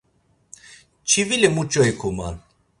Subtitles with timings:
[1.09, 2.35] Çivili muç̌o ikuman?